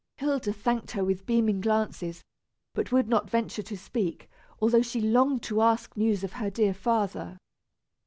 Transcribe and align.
Hilda 0.17 0.51
thanked 0.51 0.89
her 0.93 1.03
with 1.05 1.27
beaming 1.27 1.61
glances, 1.61 2.23
but 2.73 2.91
would 2.91 3.07
not 3.07 3.29
venture 3.29 3.61
to 3.61 3.77
speak, 3.77 4.27
although 4.59 4.81
she 4.81 4.99
longed 4.99 5.43
to 5.43 5.61
ask 5.61 5.95
news 5.95 6.23
of 6.23 6.33
her 6.33 6.49
dear 6.49 6.73
father. 6.73 7.37